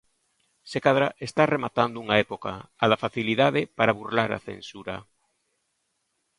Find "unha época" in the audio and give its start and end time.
2.03-2.51